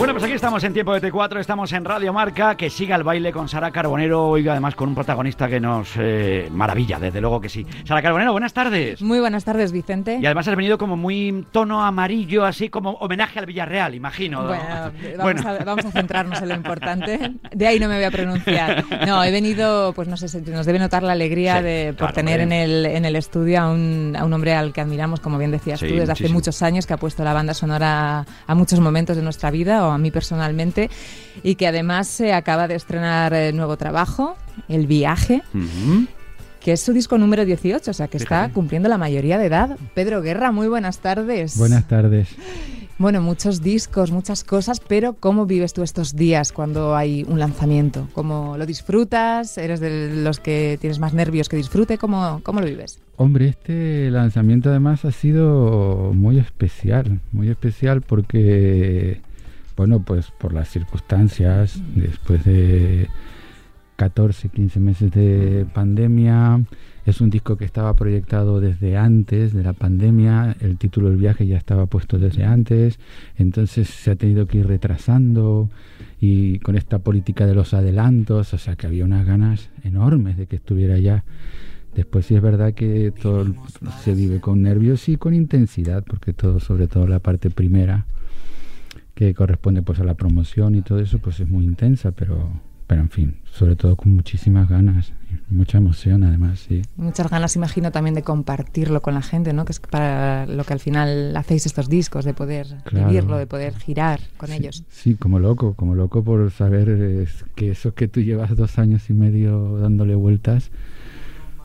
[0.00, 3.02] Bueno, pues aquí estamos en tiempo de T4, estamos en Radio Marca, que siga el
[3.02, 7.38] baile con Sara Carbonero, oiga, además con un protagonista que nos eh, maravilla, desde luego
[7.38, 7.66] que sí.
[7.84, 9.02] Sara Carbonero, buenas tardes.
[9.02, 10.18] Muy buenas tardes, Vicente.
[10.18, 14.40] Y además has venido como muy tono amarillo, así como homenaje al Villarreal, imagino.
[15.20, 17.32] Bueno, vamos, A, centrarnos en lo importante.
[17.52, 18.84] De ahí no me voy a pronunciar.
[19.06, 22.52] No, he venido, pues no sé, nos debe notar la alegría de por tener en
[22.52, 25.80] el, en el estudio a un, a un hombre al que admiramos, como bien decías
[25.80, 29.22] tú, desde hace muchos años, que ha puesto la banda sonora a muchos momentos de
[29.22, 30.90] nuestra vida a mí personalmente,
[31.42, 34.36] y que además se acaba de estrenar el nuevo trabajo,
[34.68, 35.42] El Viaje.
[36.60, 39.78] que es su disco número 18, o sea que está cumpliendo la mayoría de edad.
[39.94, 41.56] Pedro Guerra, muy buenas tardes.
[41.56, 42.28] Buenas tardes.
[43.00, 48.06] Bueno, muchos discos, muchas cosas, pero ¿cómo vives tú estos días cuando hay un lanzamiento?
[48.12, 49.56] ¿Cómo lo disfrutas?
[49.56, 51.96] ¿Eres de los que tienes más nervios que disfrute?
[51.96, 53.00] ¿Cómo, cómo lo vives?
[53.16, 59.22] Hombre, este lanzamiento además ha sido muy especial, muy especial porque
[59.80, 63.08] bueno, pues por las circunstancias, después de
[63.96, 66.60] 14, 15 meses de pandemia,
[67.06, 71.46] es un disco que estaba proyectado desde antes de la pandemia, el título del viaje
[71.46, 72.98] ya estaba puesto desde antes,
[73.38, 75.70] entonces se ha tenido que ir retrasando
[76.20, 80.44] y con esta política de los adelantos, o sea que había unas ganas enormes de
[80.44, 81.24] que estuviera ya.
[81.94, 83.46] Después sí es verdad que todo
[84.04, 88.04] se vive con nervios y con intensidad, porque todo, sobre todo la parte primera,
[89.14, 92.48] que corresponde pues a la promoción y todo eso, pues es muy intensa, pero,
[92.86, 95.12] pero en fin, sobre todo con muchísimas ganas,
[95.48, 96.82] mucha emoción además, sí.
[96.96, 99.64] Muchas ganas, imagino, también de compartirlo con la gente, ¿no?
[99.64, 103.74] Que es para lo que al final hacéis estos discos, de poder vivirlo, de poder
[103.76, 104.84] girar con ellos.
[104.88, 109.12] Sí, como loco, como loco por saber que eso que tú llevas dos años y
[109.12, 110.70] medio dándole vueltas,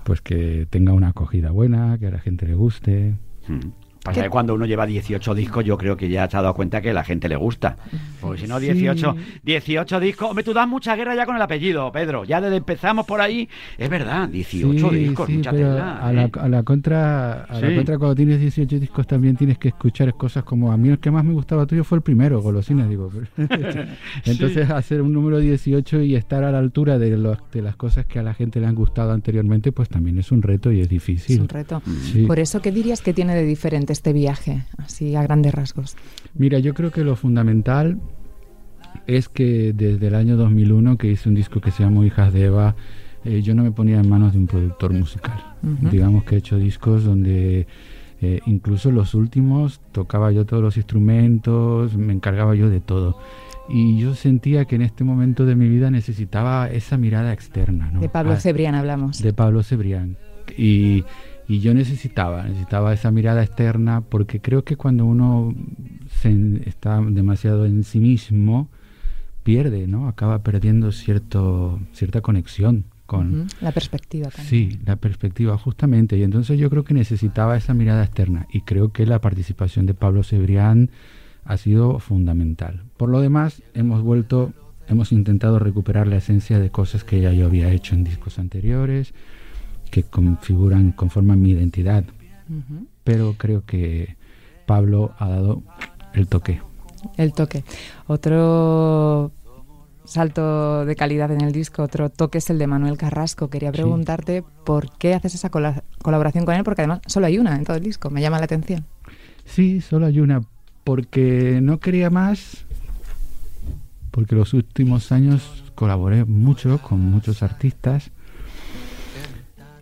[0.03, 3.15] pues que tenga una acogida buena, que a la gente le guste.
[3.47, 3.84] Hmm.
[4.05, 6.79] Pasa que cuando uno lleva 18 discos, yo creo que ya se ha dado cuenta
[6.79, 7.75] que la gente le gusta.
[8.21, 10.29] Porque si no, 18, 18 discos.
[10.29, 12.23] Hombre, tú das mucha guerra ya con el apellido, Pedro.
[12.23, 13.49] Ya desde empezamos por ahí.
[13.79, 15.53] Es verdad, 18 discos, mucha A,
[16.13, 16.31] la, ¿eh?
[16.39, 20.43] a, la, contra, a la contra, cuando tienes 18 discos, también tienes que escuchar cosas
[20.43, 23.11] como a mí el que más me gustaba tuyo fue el primero, Golosines, digo.
[24.25, 28.05] Entonces, hacer un número 18 y estar a la altura de, los, de las cosas
[28.05, 30.89] que a la gente le han gustado anteriormente, pues también es un reto y es
[30.89, 31.37] difícil.
[31.37, 31.81] Es un reto.
[32.27, 33.94] Por eso, ¿qué dirías que tiene de diferente?
[33.95, 35.95] Este viaje, así a grandes rasgos?
[36.33, 37.99] Mira, yo creo que lo fundamental
[39.07, 42.45] es que desde el año 2001, que hice un disco que se llama Hijas de
[42.45, 42.75] Eva,
[43.23, 45.55] eh, yo no me ponía en manos de un productor musical.
[45.61, 47.65] Digamos que he hecho discos donde
[48.21, 53.17] eh, incluso los últimos tocaba yo todos los instrumentos, me encargaba yo de todo.
[53.67, 57.91] Y yo sentía que en este momento de mi vida necesitaba esa mirada externa.
[57.99, 59.21] De Pablo ah, Cebrián hablamos.
[59.21, 60.17] De Pablo Cebrián.
[60.55, 61.03] Y,
[61.47, 65.53] y yo necesitaba, necesitaba esa mirada externa porque creo que cuando uno
[66.21, 68.69] se está demasiado en sí mismo,
[69.43, 70.07] pierde, ¿no?
[70.07, 73.47] Acaba perdiendo cierto, cierta conexión con...
[73.61, 74.47] La perspectiva también.
[74.47, 76.17] Sí, la perspectiva, justamente.
[76.17, 79.93] Y entonces yo creo que necesitaba esa mirada externa y creo que la participación de
[79.93, 80.89] Pablo Cebrián
[81.43, 82.83] ha sido fundamental.
[82.97, 84.51] Por lo demás, hemos vuelto,
[84.87, 89.13] hemos intentado recuperar la esencia de cosas que ya yo había hecho en discos anteriores,
[89.95, 92.03] que configuran, conforman mi identidad.
[93.05, 94.17] Pero creo que
[94.65, 95.63] Pablo ha dado
[96.13, 96.61] el toque.
[97.15, 97.63] El toque.
[98.05, 99.31] Otro
[100.03, 103.49] salto de calidad en el disco, otro toque es el de Manuel Carrasco.
[103.49, 107.63] Quería preguntarte por qué haces esa colaboración con él, porque además solo hay una en
[107.63, 108.85] todo el disco, me llama la atención.
[109.45, 110.41] Sí, solo hay una,
[110.83, 112.65] porque no quería más,
[114.11, 118.11] porque los últimos años colaboré mucho con muchos artistas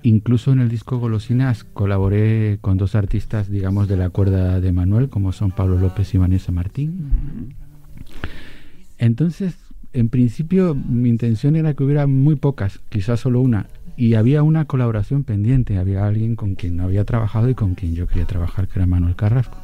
[0.04, 5.10] Incluso en el disco Golosinas colaboré con dos artistas, digamos, de la cuerda de Manuel,
[5.10, 7.56] como son Pablo López y Vanessa Martín.
[8.98, 9.56] Entonces,
[9.94, 13.68] en principio, mi intención era que hubiera muy pocas, quizás solo una.
[13.96, 17.96] Y había una colaboración pendiente, había alguien con quien no había trabajado y con quien
[17.96, 19.58] yo quería trabajar, que era Manuel Carrasco.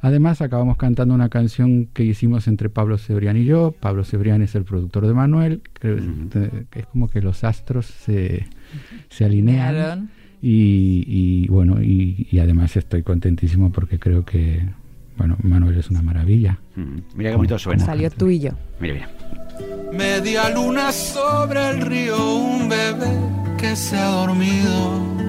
[0.00, 3.72] Además, acabamos cantando una canción que hicimos entre Pablo Cebrián y yo.
[3.72, 5.62] Pablo Cebrián es el productor de Manuel.
[5.80, 8.46] que es como que los astros se,
[9.08, 10.10] se alinean.
[10.40, 14.62] Y, bueno, y, además estoy contentísimo porque creo que,
[15.16, 16.58] bueno, Manuel es una maravilla.
[17.16, 17.84] Mira qué bonito suena.
[17.84, 18.50] Salió tú y yo.
[18.80, 19.10] Mira, mira.
[19.92, 23.18] Media luna sobre el río, un bebé
[23.58, 25.27] que se ha dormido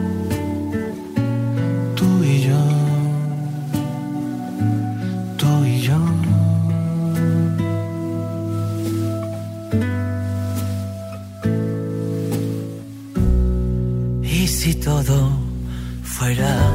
[14.59, 15.31] si todo
[16.03, 16.73] fuera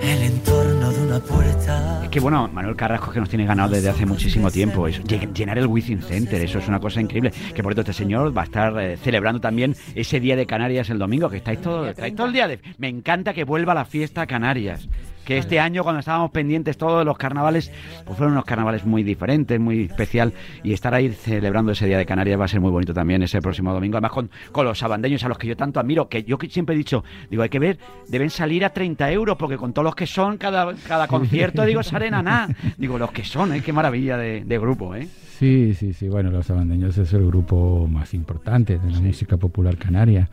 [0.00, 2.00] el entorno de una puerta.
[2.04, 4.86] Es que bueno, Manuel Carrasco que nos tiene ganado desde hace muchísimo tiempo.
[4.86, 5.02] Es
[5.34, 7.32] llenar el Wizzing Center, eso es una cosa increíble.
[7.52, 10.90] Que por cierto, este señor va a estar eh, celebrando también ese día de Canarias
[10.90, 12.60] el domingo, que estáis todo, estáis todo el día de.
[12.78, 14.88] Me encanta que vuelva la fiesta a Canarias
[15.30, 17.70] que este año cuando estábamos pendientes todos los carnavales,
[18.04, 20.32] pues fueron unos carnavales muy diferentes, muy especial,
[20.64, 23.40] y estar ahí celebrando ese Día de Canarias va a ser muy bonito también ese
[23.40, 26.36] próximo domingo, además con, con los sabandeños a los que yo tanto admiro, que yo
[26.48, 27.78] siempre he dicho, digo, hay que ver,
[28.08, 31.84] deben salir a 30 euros, porque con todos los que son, cada, cada concierto, digo,
[31.84, 33.62] salen a nada, digo, los que son, ¿eh?
[33.62, 35.06] qué maravilla de, grupo, ¿eh?
[35.38, 39.76] Sí, sí, sí, bueno, los sabandeños es el grupo más importante de la música popular
[39.76, 40.28] canaria.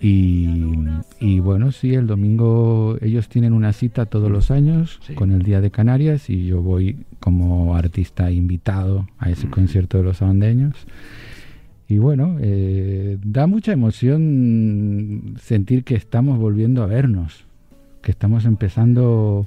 [0.00, 5.60] Y, bueno, sí, el domingo ellos tienen una cita todos los años con el Día
[5.60, 10.74] de Canarias y yo voy como artista invitado a ese concierto de los abandeños.
[11.88, 17.44] Y bueno, eh, da mucha emoción sentir que estamos volviendo a vernos,
[18.02, 19.46] que estamos empezando,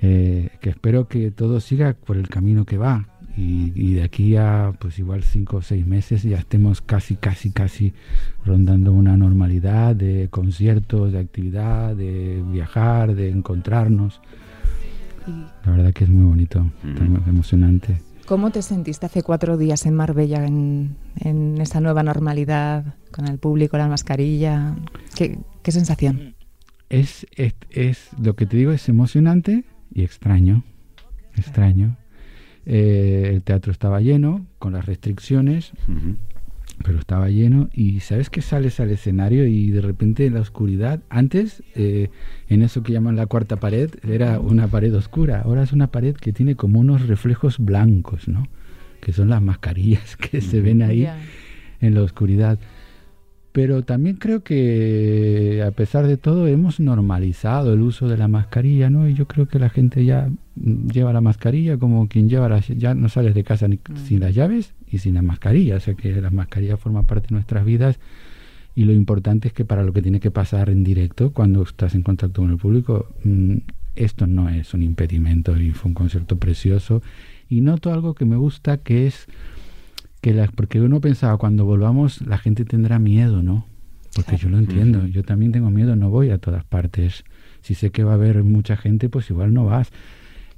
[0.00, 4.72] eh, que espero que todo siga por el camino que va, y, de aquí a
[4.78, 7.94] pues igual cinco o seis meses ya estemos casi, casi, casi
[8.44, 14.20] rondando una normalidad de conciertos, de actividad, de viajar, de encontrarnos.
[15.64, 18.02] La verdad que es muy bonito, muy emocionante.
[18.26, 23.38] ¿Cómo te sentiste hace cuatro días en Marbella en, en esta nueva normalidad, con el
[23.38, 24.76] público, la mascarilla?
[25.14, 26.34] ¿Qué, qué sensación?
[26.88, 30.64] Es, es, es, lo que te digo, es emocionante y extraño.
[31.36, 31.96] Extraño
[32.66, 35.72] eh, el teatro estaba lleno, con las restricciones,
[36.84, 37.68] pero estaba lleno.
[37.72, 42.10] Y sabes que sales al escenario y de repente en la oscuridad, antes eh,
[42.48, 46.14] en eso que llaman la cuarta pared, era una pared oscura, ahora es una pared
[46.14, 48.48] que tiene como unos reflejos blancos, ¿no?
[49.00, 51.08] Que son las mascarillas que se ven ahí
[51.80, 52.58] en la oscuridad.
[53.52, 58.88] Pero también creo que a pesar de todo hemos normalizado el uso de la mascarilla,
[58.88, 59.06] ¿no?
[59.06, 62.94] Y yo creo que la gente ya lleva la mascarilla como quien lleva la, ya
[62.94, 63.96] no sales de casa ni, mm.
[64.06, 67.34] sin las llaves y sin la mascarilla, o sea que la mascarilla forma parte de
[67.34, 67.98] nuestras vidas
[68.74, 71.94] y lo importante es que para lo que tiene que pasar en directo cuando estás
[71.94, 73.56] en contacto con el público, mm,
[73.96, 77.02] esto no es un impedimento y fue un concierto precioso
[77.50, 79.26] y noto algo que me gusta que es
[80.22, 83.66] que las, porque uno pensaba cuando volvamos la gente tendrá miedo, ¿no?
[84.14, 87.24] Porque yo lo entiendo, yo también tengo miedo, no voy a todas partes.
[87.60, 89.90] Si sé que va a haber mucha gente, pues igual no vas.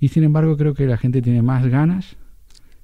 [0.01, 2.17] Y sin embargo creo que la gente tiene más ganas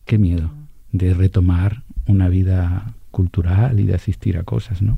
[0.06, 0.50] que miedo
[0.90, 4.96] de retomar una vida cultural y de asistir a cosas, ¿no?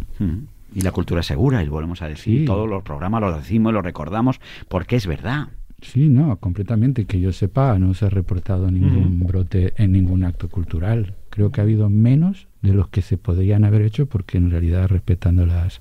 [0.75, 4.41] Y la cultura segura, y volvemos a decir, todos los programas los decimos, los recordamos,
[4.69, 5.49] porque es verdad.
[5.81, 7.07] Sí, no, completamente.
[7.07, 11.15] Que yo sepa, no se ha reportado ningún brote en ningún acto cultural.
[11.33, 14.87] Creo que ha habido menos de los que se podrían haber hecho porque en realidad
[14.87, 15.81] respetando las,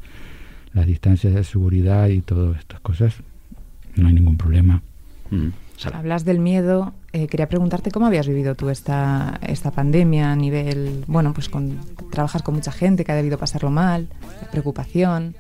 [0.72, 3.16] las distancias de seguridad y todas estas cosas,
[3.98, 4.82] no hay ningún problema.
[5.92, 6.94] Hablas del miedo.
[7.12, 11.80] Eh, quería preguntarte cómo habías vivido tú esta, esta pandemia a nivel, bueno, pues con,
[12.12, 14.08] trabajas con mucha gente que ha debido pasarlo mal,
[14.52, 15.36] preocupación.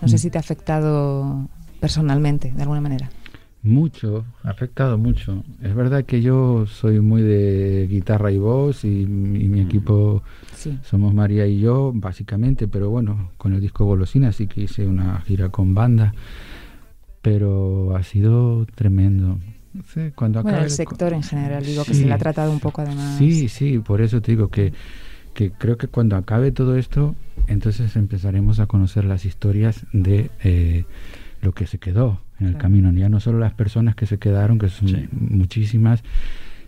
[0.00, 0.18] No sé mm.
[0.18, 3.10] si te ha afectado personalmente, de alguna manera.
[3.62, 5.44] Mucho, ha afectado mucho.
[5.62, 10.22] Es verdad que yo soy muy de guitarra y voz y, mi equipo
[10.82, 15.20] somos María y yo, básicamente, pero bueno, con el disco Golosina sí que hice una
[15.20, 16.14] gira con banda,
[17.22, 19.38] pero ha sido tremendo.
[20.14, 23.18] cuando bueno, el sector en general, digo que se le ha tratado un poco además.
[23.18, 24.72] Sí, sí, por eso te digo que,
[25.34, 27.14] que creo que cuando acabe todo esto,
[27.46, 30.84] entonces empezaremos a conocer las historias de eh,
[31.40, 34.58] lo que se quedó en el camino, ya no solo las personas que se quedaron,
[34.58, 36.02] que son muchísimas,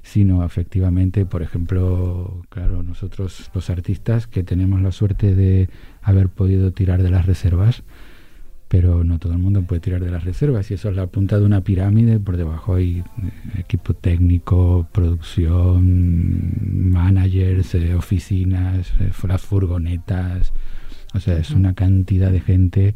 [0.02, 5.69] sino efectivamente, por ejemplo, claro, nosotros los artistas que tenemos la suerte de
[6.02, 7.85] haber podido tirar de las reservas,
[8.69, 11.38] pero no todo el mundo puede tirar de las reservas y eso es la punta
[11.38, 13.05] de una pirámide, por debajo hay eh,
[13.59, 20.52] equipo técnico, producción, managers, eh, oficinas, eh, las furgonetas,
[21.14, 22.95] o sea, es una cantidad de gente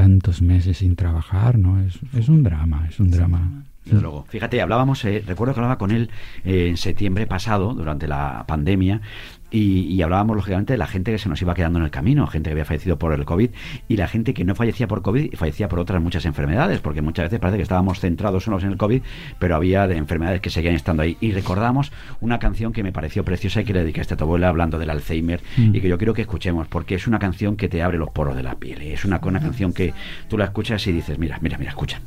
[0.00, 1.78] tantos meses sin trabajar, ¿no?
[1.78, 3.64] Es, es un drama, es un drama.
[3.84, 4.24] Desde luego.
[4.30, 6.08] Fíjate, hablábamos, eh, recuerdo que hablaba con él
[6.42, 9.02] eh, en septiembre pasado, durante la pandemia,
[9.50, 12.48] y, hablábamos lógicamente de la gente que se nos iba quedando en el camino, gente
[12.48, 13.50] que había fallecido por el COVID
[13.88, 17.02] y la gente que no fallecía por COVID y fallecía por otras muchas enfermedades, porque
[17.02, 19.02] muchas veces parece que estábamos centrados solos en el COVID,
[19.38, 21.16] pero había de enfermedades que seguían estando ahí.
[21.20, 24.48] Y recordamos una canción que me pareció preciosa y que le dedicaste a tu abuela
[24.48, 25.74] hablando del Alzheimer mm.
[25.74, 28.36] y que yo quiero que escuchemos, porque es una canción que te abre los poros
[28.36, 28.82] de la piel.
[28.82, 29.92] Es una, una canción que
[30.28, 32.00] tú la escuchas y dices, mira, mira, mira, escucha.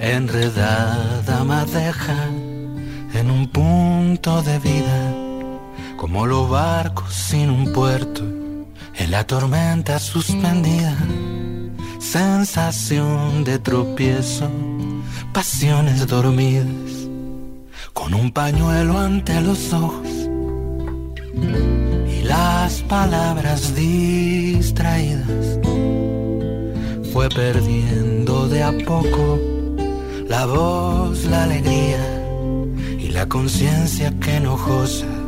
[0.00, 2.28] Enredada madeja
[3.14, 5.19] en un punto de vida
[6.00, 8.22] como los barcos sin un puerto
[8.94, 10.96] en la tormenta suspendida,
[11.98, 14.50] sensación de tropiezo,
[15.34, 17.06] pasiones dormidas,
[17.92, 20.08] con un pañuelo ante los ojos
[22.08, 25.58] y las palabras distraídas.
[27.12, 29.38] Fue perdiendo de a poco
[30.26, 32.24] la voz, la alegría
[32.98, 35.19] y la conciencia que enojosa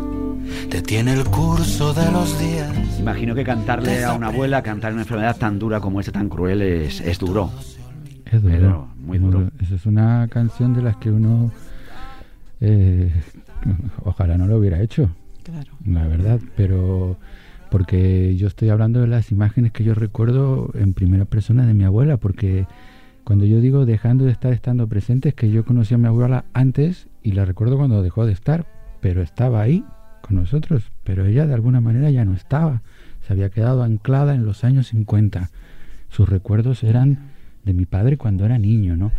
[0.73, 2.99] detiene el curso de los días.
[2.99, 6.62] Imagino que cantarle a una abuela, cantar una enfermedad tan dura como esta, tan cruel,
[6.62, 7.50] es, es duro.
[8.25, 9.50] Es duro, Pero muy duro.
[9.61, 11.50] Esa es una canción de las que uno
[12.61, 13.12] eh,
[14.05, 15.11] ojalá no lo hubiera hecho,
[15.43, 15.73] Claro.
[15.85, 17.17] la verdad, pero
[17.71, 21.85] porque yo estoy hablando de las imágenes que yo recuerdo en primera persona de mi
[21.85, 22.67] abuela, porque
[23.25, 26.45] cuando yo digo dejando de estar estando presente es que yo conocí a mi abuela
[26.55, 28.67] antes y la recuerdo cuando dejó de estar,
[29.00, 29.85] pero estaba ahí
[30.23, 32.83] con nosotros, pero ella de alguna manera ya no estaba,
[33.26, 35.50] se había quedado anclada en los años 50.
[36.09, 37.31] Sus recuerdos eran
[37.64, 39.12] de mi padre cuando era niño, ¿no?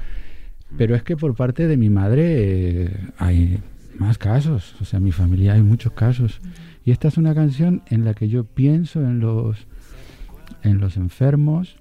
[0.77, 3.60] Pero es que por parte de mi madre eh, hay
[3.98, 6.41] más casos, o sea, en mi familia hay muchos casos.
[6.83, 9.67] Y esta es una canción en la que yo pienso en los,
[10.63, 11.77] en los enfermos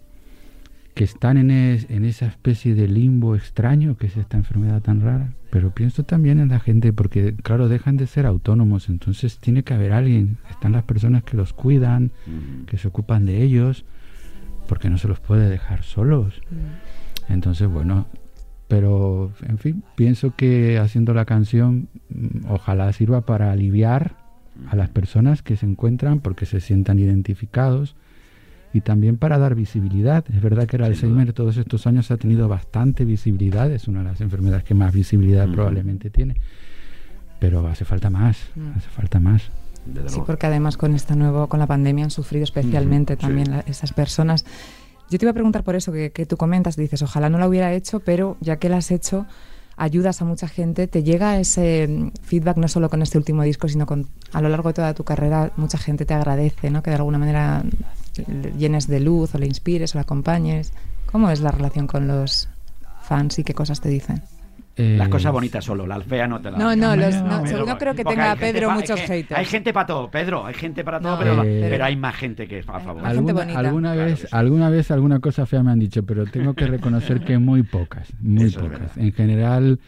[0.95, 5.01] que están en, es- en esa especie de limbo extraño que es esta enfermedad tan
[5.01, 5.33] rara.
[5.51, 9.75] Pero pienso también en la gente porque, claro, dejan de ser autónomos, entonces tiene que
[9.75, 10.39] haber alguien.
[10.51, 12.65] Están las personas que los cuidan, Mm.
[12.67, 13.85] que se ocupan de ellos,
[14.69, 16.41] porque no se los puede dejar solos.
[17.29, 18.07] Entonces, bueno,
[18.69, 24.17] pero en fin, pienso que haciendo la canción mm, ojalá sirva para aliviar
[24.69, 27.97] a las personas que se encuentran porque se sientan identificados
[28.73, 30.25] y también para dar visibilidad.
[30.33, 34.01] Es verdad que el Sin Alzheimer todos estos años ha tenido bastante visibilidad, es una
[34.01, 36.37] de las enfermedades que más visibilidad probablemente tiene,
[37.39, 38.71] pero hace falta más, Mm.
[38.79, 39.43] hace falta más.
[40.07, 43.53] Sí, porque además con esta nuevo, con la pandemia han sufrido especialmente también sí.
[43.53, 44.45] la- esas personas.
[45.11, 47.49] Yo te iba a preguntar por eso que, que tú comentas, dices, ojalá no la
[47.49, 49.27] hubiera hecho, pero ya que la has hecho,
[49.77, 53.67] ayudas a mucha gente, te llega ese mm, feedback no solo con este último disco,
[53.69, 56.83] sino con a lo largo de toda tu carrera, mucha gente te agradece, ¿no?
[56.83, 57.65] Que de alguna manera
[58.59, 60.73] llenes de luz o le inspires o le acompañes.
[61.11, 62.49] ¿Cómo es la relación con los
[63.03, 64.23] fans y qué cosas te dicen?
[64.75, 67.77] Las Eh, cosas bonitas solo, las feas no te las No, no, los- no, no
[67.79, 69.39] creo que tenga hay gente Pedro pa- muchos es que haters.
[69.39, 72.15] Hay gente para todo, Pedro, hay gente para todo, No, pero, eh, pero hay más
[72.17, 73.05] gente que a favor.
[73.05, 74.27] Alguna, alguna Claro vez, sí.
[74.31, 78.09] alguna vez alguna cosa fea me han dicho, pero tengo que reconocer que muy pocas,
[78.23, 78.97] muy Eso pocas.
[78.97, 79.79] En general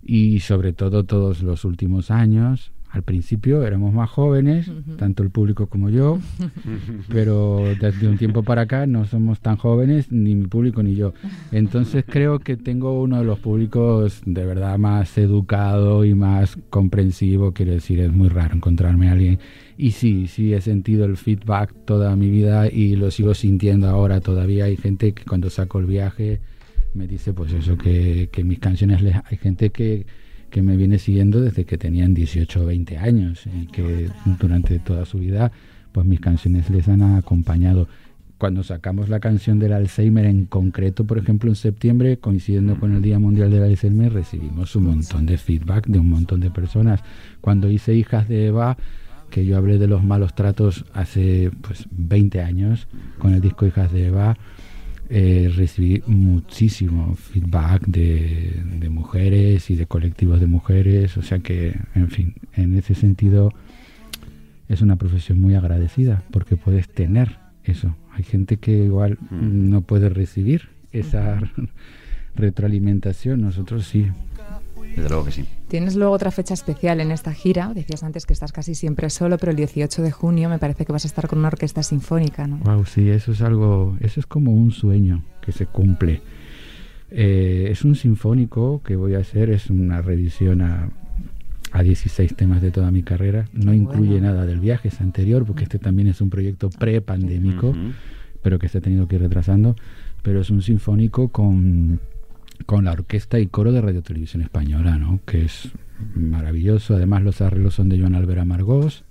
[0.00, 2.70] y sobre todo todos los últimos años.
[2.90, 4.68] Al principio éramos más jóvenes,
[4.98, 6.18] tanto el público como yo,
[7.08, 11.14] pero desde un tiempo para acá no somos tan jóvenes, ni mi público ni yo.
[11.52, 17.52] Entonces creo que tengo uno de los públicos de verdad más educado y más comprensivo.
[17.52, 19.38] Quiero decir, es muy raro encontrarme a alguien.
[19.78, 24.20] Y sí, sí, he sentido el feedback toda mi vida y lo sigo sintiendo ahora
[24.20, 24.64] todavía.
[24.64, 26.40] Hay gente que cuando saco el viaje
[26.94, 30.06] me dice pues eso, que, que mis canciones, les, hay gente que
[30.50, 35.06] que me viene siguiendo desde que tenían 18 o 20 años y que durante toda
[35.06, 35.50] su vida
[35.92, 37.88] pues mis canciones les han acompañado.
[38.38, 43.02] Cuando sacamos la canción del Alzheimer en concreto, por ejemplo, en septiembre, coincidiendo con el
[43.02, 47.02] Día Mundial del Alzheimer, recibimos un montón de feedback de un montón de personas.
[47.42, 48.78] Cuando hice Hijas de Eva,
[49.28, 52.88] que yo hablé de los malos tratos hace pues 20 años
[53.18, 54.38] con el disco Hijas de Eva,
[55.10, 61.74] eh, recibí muchísimo feedback de, de mujeres y de colectivos de mujeres, o sea que,
[61.96, 63.52] en fin, en ese sentido
[64.68, 67.96] es una profesión muy agradecida porque puedes tener eso.
[68.12, 69.68] Hay gente que igual Mm.
[69.70, 71.40] no puede recibir esa
[72.36, 74.06] retroalimentación, nosotros sí.
[74.96, 75.44] Desde luego que sí.
[75.68, 77.72] Tienes luego otra fecha especial en esta gira.
[77.74, 80.92] Decías antes que estás casi siempre solo, pero el 18 de junio me parece que
[80.92, 82.58] vas a estar con una orquesta sinfónica, ¿no?
[82.58, 86.20] Wow, sí, eso es algo, eso es como un sueño que se cumple.
[87.10, 90.90] Eh, es un sinfónico que voy a hacer, es una revisión a,
[91.72, 93.46] a 16 temas de toda mi carrera.
[93.52, 94.28] No Qué incluye bueno.
[94.28, 97.92] nada del viaje, es anterior, porque este también es un proyecto pre-pandémico, Ujú.
[98.42, 99.76] pero que se ha tenido que ir retrasando.
[100.22, 102.00] Pero es un sinfónico con,
[102.66, 105.20] con la orquesta y coro de Radio Televisión Española, ¿no?
[105.26, 105.70] que es
[106.14, 106.94] maravilloso.
[106.94, 109.04] Además, los arreglos son de Joan Albert Amargós.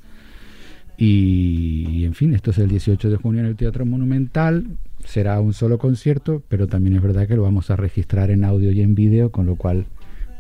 [0.97, 4.77] Y, y, en fin, esto es el 18 de junio en el Teatro Monumental.
[5.05, 8.71] Será un solo concierto, pero también es verdad que lo vamos a registrar en audio
[8.71, 9.85] y en vídeo, con lo cual,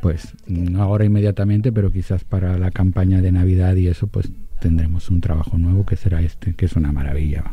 [0.01, 5.09] pues, no ahora inmediatamente, pero quizás para la campaña de Navidad y eso, pues tendremos
[5.09, 7.45] un trabajo nuevo que será este, que es una maravilla.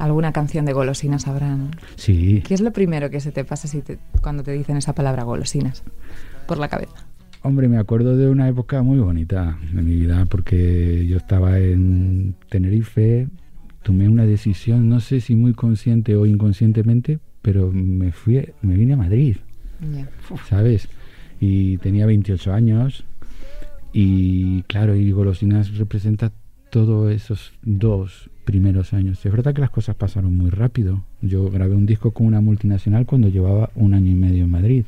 [0.00, 1.70] Alguna canción de golosinas habrá, ¿no?
[1.96, 2.42] Sí.
[2.46, 5.22] ¿Qué es lo primero que se te pasa si te- cuando te dicen esa palabra
[5.24, 5.82] golosinas
[6.46, 7.06] por la cabeza?
[7.42, 12.34] Hombre, me acuerdo de una época muy bonita de mi vida porque yo estaba en
[12.48, 13.28] Tenerife
[13.82, 18.92] tomé una decisión, no sé si muy consciente o inconscientemente, pero me fui, me vine
[18.92, 19.36] a Madrid,
[20.48, 20.88] ¿sabes?
[21.40, 23.04] Y tenía 28 años
[23.92, 26.30] y claro, y Golosinas representa
[26.70, 29.24] todos esos dos primeros años.
[29.24, 31.04] Es verdad que las cosas pasaron muy rápido.
[31.22, 34.84] Yo grabé un disco con una multinacional cuando llevaba un año y medio en Madrid.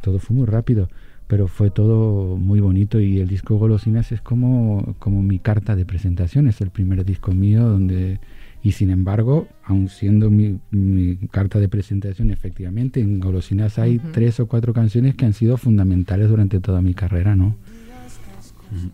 [0.00, 0.88] Todo fue muy rápido
[1.28, 5.84] pero fue todo muy bonito y el disco Golosinas es como, como mi carta de
[5.84, 8.18] presentación, es el primer disco mío donde...
[8.60, 14.40] Y sin embargo, aun siendo mi, mi carta de presentación, efectivamente, en Golosinas hay tres
[14.40, 17.54] o cuatro canciones que han sido fundamentales durante toda mi carrera, ¿no?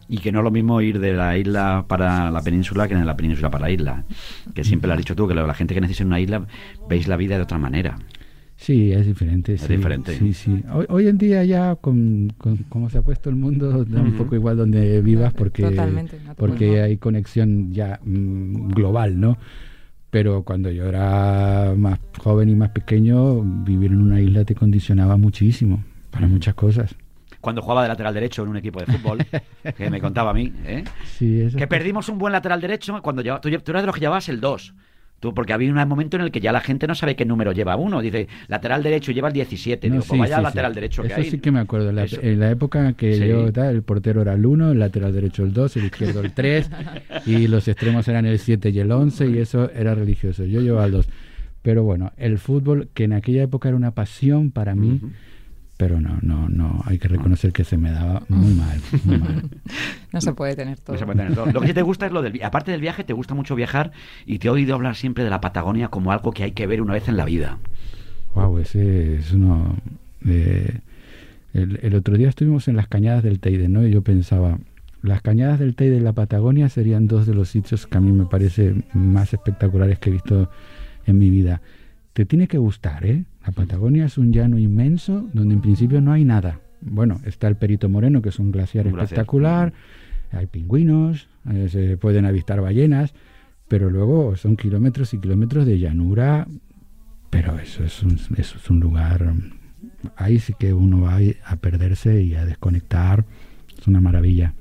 [0.09, 3.05] Y que no es lo mismo ir de la isla para la península que de
[3.05, 4.05] la península para la isla.
[4.55, 6.47] Que siempre lo has dicho tú, que la gente que necesita una isla
[6.89, 7.97] veis la vida de otra manera.
[8.57, 9.55] Sí, es diferente.
[9.55, 10.17] Es diferente.
[10.17, 10.63] Sí, sí.
[10.73, 14.13] Hoy, hoy, en día ya, con, con cómo se ha puesto el mundo, da un
[14.13, 15.77] poco igual donde vivas porque,
[16.37, 19.37] porque hay conexión ya mm, global, ¿no?
[20.11, 25.17] Pero cuando yo era más joven y más pequeño, vivir en una isla te condicionaba
[25.17, 26.97] muchísimo para muchas cosas
[27.45, 29.19] cuando jugaba de lateral derecho en un equipo de fútbol,
[29.77, 30.83] que me contaba a mí, ¿eh?
[31.05, 34.01] sí, que perdimos un buen lateral derecho cuando llevaba, tú, tú eras de los que
[34.01, 34.75] llevabas el 2
[35.33, 37.77] porque había un momento en el que ya la gente no sabe qué número lleva
[37.77, 38.01] uno.
[38.01, 39.89] Dice, lateral derecho lleva el 17.
[39.89, 41.91] No, Digo, pues vaya lateral derecho que Eso sí que me acuerdo.
[41.91, 45.77] en la época que yo, el portero era el 1, el lateral derecho el 2,
[45.77, 46.71] el izquierdo el 3,
[47.27, 50.45] y los extremos eran el 7 y el 11, y eso era religioso.
[50.45, 51.09] Yo llevaba el 2.
[51.63, 55.01] Pero bueno, el fútbol, que en aquella época era una pasión para mí,
[55.85, 59.43] pero no, no, no, hay que reconocer que se me daba muy mal, muy mal.
[60.15, 60.97] No se puede tener todo.
[61.53, 63.93] Lo que te gusta es lo del aparte del viaje, te gusta mucho viajar
[64.25, 66.81] y te he oído hablar siempre de la Patagonia como algo que hay que ver
[66.81, 67.59] una vez en la vida.
[68.35, 69.77] Wow, ese es uno
[70.25, 70.81] el,
[71.53, 73.87] el, otro día estuvimos en las cañadas del Teide, ¿no?
[73.87, 74.59] Y yo pensaba,
[75.03, 78.11] las cañadas del Teide y la Patagonia serían dos de los sitios que a mí
[78.11, 80.49] me parece más espectaculares que he visto
[81.05, 81.61] en mi vida.
[82.15, 83.25] Te tiene que gustar, ¿eh?
[83.47, 86.61] La Patagonia es un llano inmenso donde en principio no hay nada.
[86.81, 89.73] Bueno, está el Perito Moreno, que es un glaciar espectacular,
[90.33, 93.15] hay pingüinos, eh, se pueden avistar ballenas,
[93.69, 96.47] pero luego son kilómetros y kilómetros de llanura,
[97.31, 99.35] pero eso es un, eso es un lugar,
[100.17, 103.25] ahí sí que uno va a perderse y a desconectar,
[103.79, 104.55] es una maravilla.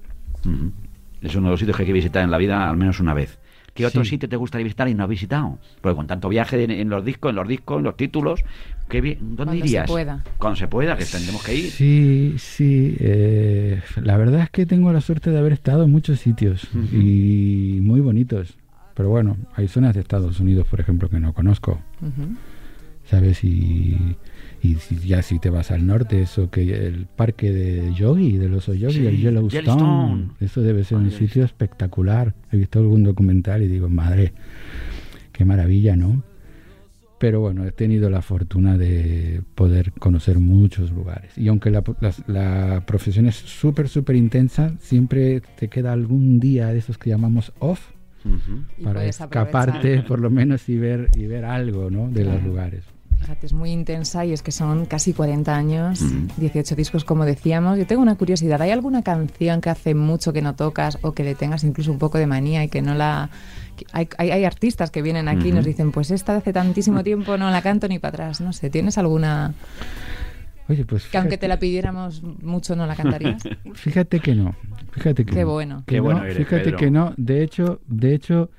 [1.22, 3.14] Es uno de los sitios que hay que visitar en la vida al menos una
[3.14, 3.40] vez.
[3.74, 5.58] ¿Qué otro sitio te gustaría visitar y no has visitado?
[5.82, 8.44] Porque con tanto viaje en, los discos, en los discos, en los títulos,
[8.88, 9.88] ¿qué, ¿dónde Cuando irías?
[9.88, 10.24] Se pueda.
[10.38, 11.72] Cuando se pueda, que tendremos que ir.
[11.72, 12.96] Sí, sí.
[13.00, 17.80] Eh, la verdad es que tengo la suerte de haber estado en muchos sitios y
[17.82, 18.58] muy bonitos.
[18.94, 21.82] Pero bueno, hay zonas de Estados Unidos, por ejemplo, que no conozco.
[23.06, 23.44] ¿Sabes?
[23.44, 24.18] Y
[24.64, 28.74] y ya si te vas al norte, eso que el parque de Yogi, del oso
[28.74, 32.34] Yogi, el Yellowstone, eso debe ser un sitio espectacular.
[32.50, 34.32] He visto algún documental y digo, madre,
[35.34, 36.24] qué maravilla, ¿no?
[37.20, 41.38] Pero bueno, he tenido la fortuna de poder conocer muchos lugares.
[41.38, 41.84] Y aunque la,
[42.28, 47.52] la profesión es súper, súper intensa, siempre te queda algún día de esos que llamamos
[47.60, 47.92] off,
[48.82, 52.10] para escaparte por lo menos y ver y ver algo ¿no?
[52.10, 52.93] de los lugares.
[53.24, 56.02] Fíjate, es muy intensa y es que son casi 40 años,
[56.36, 57.78] 18 discos como decíamos.
[57.78, 61.24] Yo tengo una curiosidad, ¿hay alguna canción que hace mucho que no tocas o que
[61.24, 63.30] le tengas incluso un poco de manía y que no la...
[63.94, 67.50] Hay, hay, artistas que vienen aquí y nos dicen, pues esta hace tantísimo tiempo no
[67.50, 68.42] la canto ni para atrás.
[68.42, 69.54] No sé, ¿tienes alguna...
[70.68, 73.42] Oye, pues que aunque te la pidiéramos mucho no la cantarías.
[73.74, 74.54] Fíjate que no.
[74.92, 75.84] Fíjate que Qué bueno.
[75.88, 77.14] Qué bueno fíjate que no.
[77.16, 78.50] De hecho, de hecho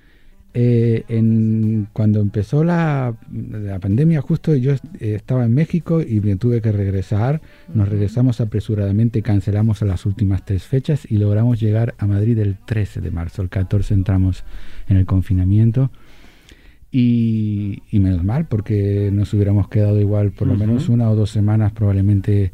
[0.57, 6.61] eh, en, cuando empezó la, la, pandemia, justo yo estaba en México y me tuve
[6.61, 7.43] que regresar.
[7.75, 12.57] Nos regresamos apresuradamente, cancelamos a las últimas tres fechas y logramos llegar a Madrid el
[12.57, 13.43] 13 de marzo.
[13.43, 14.45] El 14 entramos
[14.89, 15.91] en el confinamiento.
[16.93, 21.73] Y, menos mal, porque nos hubiéramos quedado igual por lo menos una o dos semanas
[21.73, 22.53] probablemente.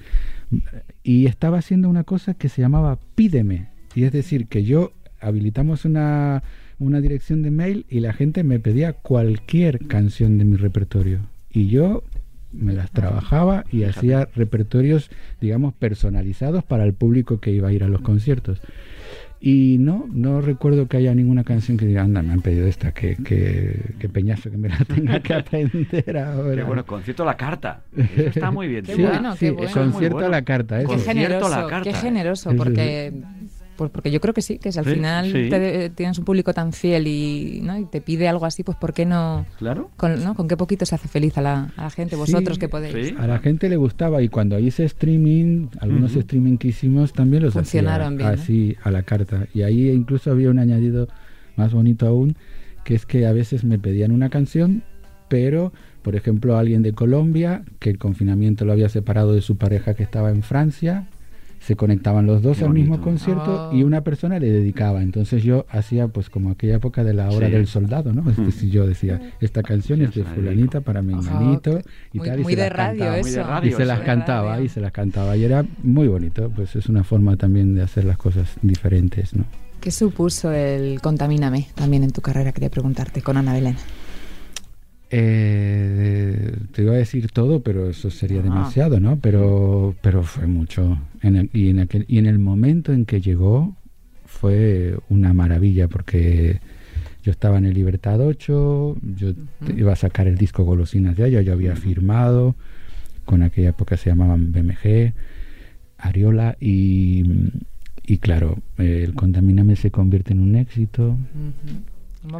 [1.02, 3.68] Y estaba haciendo una cosa que se llamaba Pídeme.
[3.94, 6.42] Y es decir, que yo habilitamos una
[6.80, 11.20] una dirección de mail y la gente me pedía cualquier canción de mi repertorio.
[11.52, 12.02] Y yo
[12.52, 17.84] me las trabajaba y hacía repertorios, digamos, personalizados para el público que iba a ir
[17.84, 18.60] a los conciertos.
[19.42, 22.92] Y no, no recuerdo que haya ninguna canción que diga, anda, me han pedido esta,
[22.92, 26.56] que, que, peñazo que me la tenga que aprender ahora.
[26.56, 27.82] Qué bueno, concierto a la carta.
[27.96, 28.84] Eso está muy bien.
[28.84, 29.72] qué bueno, qué bueno.
[29.72, 30.84] concierto a la carta.
[30.84, 33.14] Qué generoso, qué generoso, porque
[33.80, 35.32] pues porque yo creo que sí, que si al final
[35.94, 37.78] tienes un público tan fiel y, ¿no?
[37.78, 39.46] y, te pide algo así, pues ¿por qué no?
[39.56, 39.88] Claro.
[39.96, 40.34] Con, ¿no?
[40.34, 42.14] ¿Con qué poquito se hace feliz a la, gente?
[42.14, 43.18] Vosotros que podéis.
[43.18, 47.54] A la gente le gustaba y cuando hice streaming, algunos streaming que hicimos también los
[47.54, 49.46] Funcionaron bien, así a la carta.
[49.54, 51.08] Y ahí incluso había un añadido
[51.56, 52.36] más bonito aún
[52.84, 54.82] que es que a veces me pedían una canción,
[55.28, 59.94] pero, por ejemplo, alguien de Colombia, que el confinamiento lo había separado de su pareja
[59.94, 61.06] que estaba en Francia,
[61.60, 63.76] se conectaban los dos al mismo concierto Oh.
[63.76, 65.02] y una persona le dedicaba.
[65.02, 67.52] Entonces yo hacía pues como aquella época de la hora Sí.
[67.52, 68.28] del soldado, ¿no?
[68.30, 68.46] Es Mm.
[68.46, 71.80] decir, yo decía, esta canción es de fulanita para menganito Ojo,
[72.14, 73.18] y muy- tal, y muy se de las radio cantaba.
[73.18, 73.28] eso.
[73.28, 74.64] Muy de Y radio se las cantaba, Radio.
[74.64, 75.36] y se las cantaba.
[75.36, 79.44] Y era muy bonito, pues es una forma también de hacer las cosas diferentes, ¿no?
[79.80, 82.52] ¿Qué supuso el Contamíname también en tu carrera?
[82.52, 83.76] Quería preguntarte con Ana Belén.
[85.12, 88.44] Eh, te iba a decir todo, pero eso sería Ah.
[88.44, 89.18] demasiado, ¿no?
[89.18, 90.98] Pero, pero fue mucho.
[91.22, 93.76] En el- y, en aquel, y en el momento en que llegó
[94.26, 96.60] fue una maravilla porque
[97.24, 101.24] yo estaba en el Libertad 8, yo te- iba a sacar el disco Golosinas de
[101.24, 102.54] allá, yo había firmado,
[103.24, 105.12] con aquella época se llamaban BMG,
[105.98, 107.24] Ariola y,
[108.06, 111.16] y claro, el Contamíname se convierte en un éxito.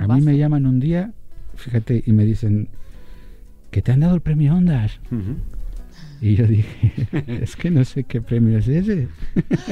[0.01, 1.13] A mí me llaman un día,
[1.61, 2.69] fíjate, y me dicen
[3.71, 5.01] que te han dado el premio Ondas.
[6.21, 6.93] Y yo dije,
[7.43, 9.09] es que no sé qué premio es ese.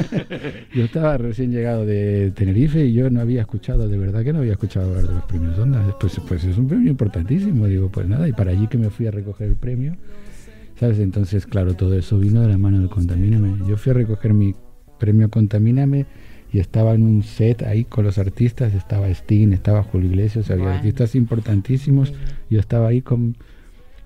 [0.74, 4.38] yo estaba recién llegado de Tenerife y yo no había escuchado, de verdad que no
[4.38, 5.94] había escuchado hablar de los premios Ondas.
[6.00, 7.66] Pues, pues es un premio importantísimo.
[7.66, 9.96] Digo, pues nada, y para allí que me fui a recoger el premio,
[10.80, 10.98] ¿sabes?
[11.00, 13.68] Entonces, claro, todo eso vino de la mano del Contamíname.
[13.68, 14.54] Yo fui a recoger mi
[14.98, 16.06] premio Contamíname
[16.52, 20.64] y estaba en un set ahí con los artistas, estaba Sting, estaba Julio Iglesias, había
[20.64, 20.78] Bueno.
[20.78, 22.12] artistas importantísimos,
[22.48, 23.36] yo estaba ahí con,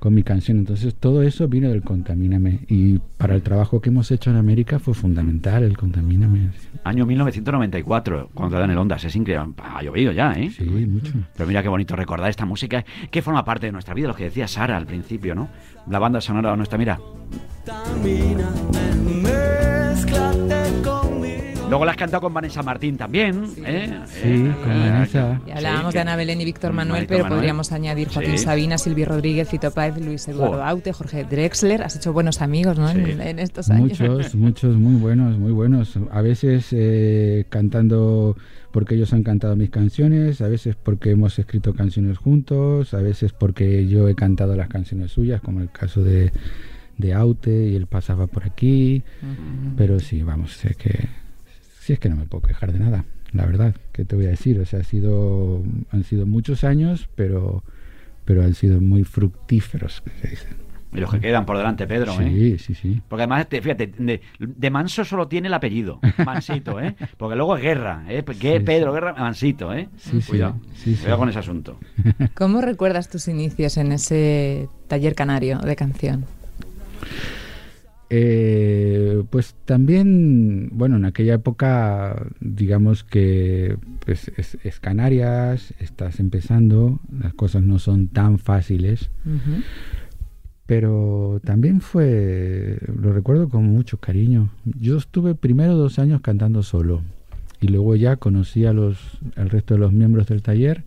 [0.00, 4.10] con mi canción, entonces todo eso vino del Contamíname y para el trabajo que hemos
[4.10, 6.50] hecho en América fue fundamental el Contamíname,
[6.82, 9.04] Año 1994, cuando te dan el Ondas.
[9.04, 9.52] Es increíble.
[9.58, 10.50] Ha llovido ya, ¿eh?
[10.50, 11.12] sí, mucho.
[11.36, 14.24] Pero mira qué bonito recordar esta música que forma parte de nuestra vida, lo que
[14.24, 15.48] decía Sara al principio, ¿no?
[15.88, 16.98] La banda sonora nuestra, mira.
[21.72, 23.98] Luego la has cantado con Vanessa Martín también, ¿eh?
[24.04, 25.40] Sí, Eh, con eh, Vanessa.
[25.46, 27.38] Ya hablábamos sí, de Ana Belén y Víctor Manuel, pero Manuel.
[27.38, 28.44] podríamos añadir Joaquín Sí.
[28.44, 30.62] Sabina, Silvio Rodríguez, Fito Páez, Luis Eduardo.
[30.62, 31.82] Aute, Jorge Drexler.
[31.82, 32.90] Has hecho buenos amigos, ¿no?
[32.90, 33.12] En, Sí.
[33.18, 33.98] en estos años.
[33.98, 35.98] Muchos, muchos, muy buenos, muy buenos.
[36.10, 38.36] A veces eh, cantando
[38.70, 43.32] porque ellos han cantado mis canciones, a veces porque hemos escrito canciones juntos, a veces
[43.32, 46.32] porque yo he cantado las canciones suyas, como el caso de,
[46.98, 49.02] de Aute y él pasaba por aquí.
[49.78, 51.08] Pero sí, vamos, sé que
[51.82, 54.30] sí es que no me puedo quejar de nada, la verdad, ¿qué te voy a
[54.30, 54.58] decir?
[54.60, 57.62] O sea, ha sido, han sido muchos años, pero,
[58.24, 60.46] pero han sido muy fructíferos, que se dice.
[60.94, 62.28] Y los que quedan por delante, Pedro, ¿eh?
[62.30, 63.00] Sí, sí, sí.
[63.08, 66.94] Porque además, te- fíjate, de, de Manso solo tiene el apellido, Mansito, ¿eh?
[67.16, 68.22] Porque luego es Guerra, ¿eh?
[68.38, 69.88] Que Sí, Pedro Guerra, Mansito, ¿eh?
[69.96, 71.00] Sí, sí, Cuidado, sí, sí.
[71.00, 71.78] cuidado con ese asunto.
[72.34, 76.26] ¿Cómo recuerdas tus inicios en ese taller canario de canción?
[78.14, 87.00] Eh, pues también, bueno, en aquella época, digamos que pues, es, es Canarias, estás empezando,
[87.10, 89.62] las cosas no son tan fáciles, Ujú.
[90.66, 94.50] pero también fue, lo recuerdo con mucho cariño.
[94.78, 97.00] Yo estuve primero dos años cantando solo
[97.62, 98.98] y luego ya conocí a los,
[99.36, 100.84] al resto de los miembros del taller,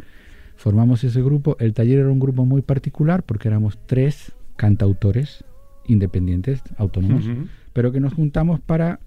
[0.58, 1.58] formamos ese grupo.
[1.60, 5.44] El taller era un grupo muy particular porque éramos tres cantautores
[5.88, 7.48] independientes, autónomos, Ujú.
[7.74, 9.00] pero que nos juntamos para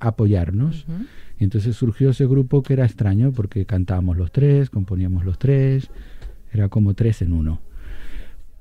[0.00, 0.84] apoyarnos.
[0.88, 1.04] Ujú.
[1.38, 5.90] Y entonces surgió ese grupo que era extraño porque cantábamos los tres, componíamos los tres,
[6.52, 7.60] era como tres en uno.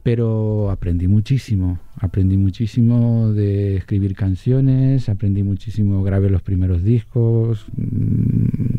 [0.03, 7.65] Pero aprendí muchísimo, aprendí muchísimo de escribir canciones, aprendí muchísimo, grabé los primeros discos.
[7.77, 8.77] mm,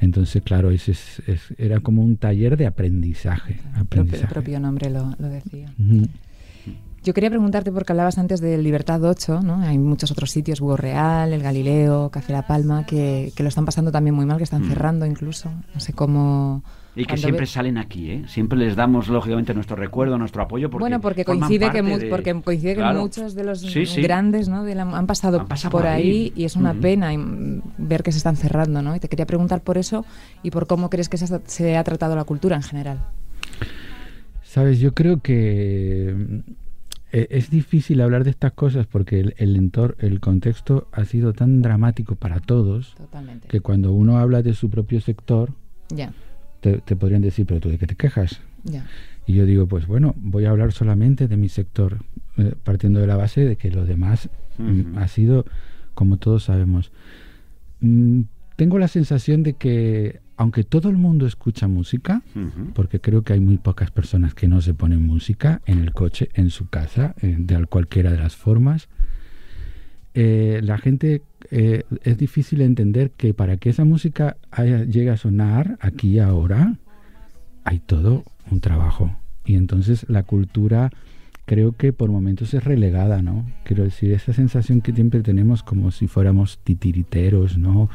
[0.00, 3.54] Entonces, claro, ese es- es- era como un taller de aprendizaje.
[3.54, 4.32] El propio, el aprendizaje.
[4.32, 5.72] propio nombre lo, lo decía.
[5.76, 6.06] Ujú.
[7.04, 9.60] Yo quería preguntarte, porque hablabas antes del Libertad 8, ¿no?
[9.60, 13.64] Hay muchos otros sitios, Búho Real, el Galileo, Café La Palma, que, que lo están
[13.64, 14.68] pasando también muy mal, que están Mm.
[14.68, 15.50] cerrando incluso.
[15.74, 16.62] No sé cómo...
[16.96, 18.24] Y que siempre ve- salen aquí, ¿eh?
[18.26, 20.68] Siempre les damos, lógicamente, nuestro recuerdo, nuestro apoyo.
[20.68, 23.00] Porque bueno, porque coincide que, parte mu- de- porque coincide que Claro.
[23.02, 24.02] muchos de los Sí, sí.
[24.02, 24.64] grandes ¿no?
[24.64, 26.32] de la- han pasado Han pasado por por ahí ahí.
[26.34, 26.80] y es una Ujú.
[26.80, 28.96] pena mm, ver que se están cerrando, ¿no?
[28.96, 30.04] Y te quería preguntar por eso
[30.42, 32.98] y por cómo crees que se ha, se ha tratado la cultura en general.
[34.42, 36.50] Sabes, yo creo que mm,
[37.30, 41.62] es difícil hablar de estas cosas porque el, el entorno, el contexto ha sido tan
[41.62, 43.48] dramático para todos Totalmente.
[43.48, 45.52] que cuando uno habla de su propio sector
[45.90, 46.12] Ya,
[46.60, 48.40] te, te podrían decir, pero tú de qué te quejas.
[48.64, 48.86] ya.
[49.26, 51.98] Y yo digo, pues bueno, voy a hablar solamente de mi sector,
[52.38, 55.44] eh, partiendo de la base de que lo demás mm, ha sido,
[55.94, 56.92] como todos sabemos.
[57.80, 58.22] Mm,
[58.56, 62.22] tengo la sensación de que, aunque todo el mundo escucha música,
[62.74, 66.30] porque creo que hay muy pocas personas que no se ponen música en el coche,
[66.34, 68.88] en su casa, eh, de cualquiera de las formas.
[70.14, 75.16] Eh, la gente eh, es difícil entender que para que esa música haya- llegue a
[75.16, 76.76] sonar aquí y ahora,
[77.64, 79.14] hay todo un trabajo.
[79.44, 80.90] Y entonces la cultura
[81.46, 83.46] creo que por momentos es relegada, ¿no?
[83.64, 87.88] Quiero decir, esa sensación que siempre tenemos como si fuéramos titiriteros, ¿no?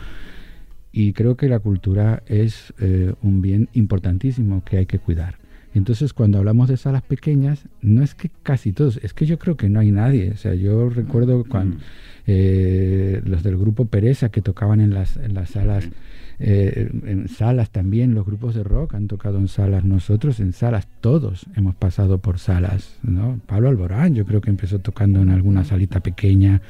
[0.93, 5.35] Y creo que la cultura es eh, un bien importantísimo que hay que cuidar.
[5.73, 9.57] Entonces, cuando hablamos de salas pequeñas, no es que casi todos, es que yo creo
[9.57, 10.31] que no hay nadie.
[10.31, 11.49] O sea, yo recuerdo mm.
[11.49, 11.77] cuando
[12.27, 15.89] eh, los del grupo Pereza que tocaban en las, en las salas
[16.39, 20.87] eh, en salas también, los grupos de rock han tocado en salas, nosotros en salas,
[20.99, 23.39] todos hemos pasado por salas, ¿no?
[23.45, 26.61] Pablo Alborán yo creo que empezó tocando en alguna salita pequeña.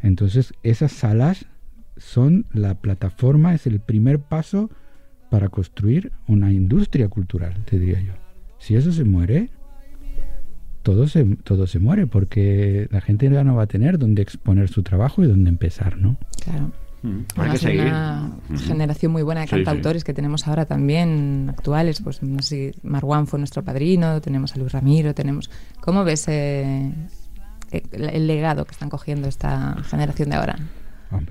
[0.00, 1.46] Entonces, esas salas
[2.02, 4.70] son la plataforma, es el primer paso
[5.30, 8.12] para construir una industria cultural, te diría yo.
[8.58, 9.48] Si eso se muere,
[10.82, 14.68] todo se, todo se muere, porque la gente ya no va a tener dónde exponer
[14.68, 16.18] su trabajo y dónde empezar, ¿no?
[16.44, 16.70] Claro.
[17.02, 17.24] Mm.
[17.36, 22.00] una generación muy buena de cantautores que tenemos ahora también, actuales.
[22.02, 25.50] Pues no sé, Marwan fue nuestro padrino, tenemos a Luis Ramiro, tenemos...
[25.80, 26.92] ¿Cómo ves eh,
[27.70, 30.58] el legado que están cogiendo esta generación de ahora?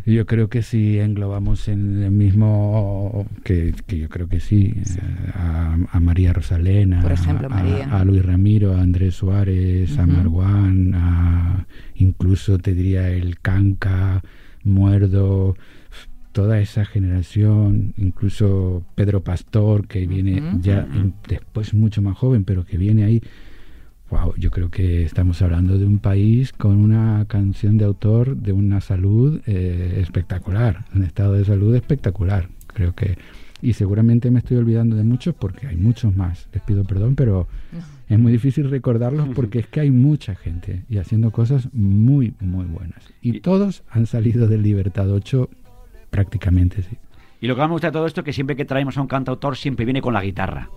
[0.06, 6.00] Yo creo que si englobamos en el mismo, que, yo creo que sí, eh, a,
[6.00, 11.66] María Rosalena, Por ejemplo, a, Luis Ramiro, a Andrés Suárez, a Marwan, a
[11.96, 14.22] incluso te diría el Canca,
[14.64, 15.56] Muerdo,
[16.32, 20.88] toda esa generación, incluso Pedro Pastor, que viene ya
[21.28, 23.22] después mucho más joven, pero que viene ahí.
[24.12, 28.52] Wow, yo creo que estamos hablando de un país con una canción de autor de
[28.52, 32.50] una salud eh, espectacular, un estado de salud espectacular.
[32.68, 33.18] Creo que
[33.62, 36.50] y seguramente me estoy olvidando de muchos porque hay muchos más.
[36.52, 37.48] Les pido perdón, pero
[38.10, 42.66] es muy difícil recordarlos porque es que hay mucha gente y haciendo cosas muy, muy
[42.66, 43.14] buenas.
[43.22, 45.50] Y, todos han salido del Libertad 8
[46.10, 46.98] prácticamente, sí.
[47.40, 49.02] Y lo que más me gusta de todo esto es que siempre que traemos a
[49.02, 50.70] un cantautor siempre viene con la guitarra.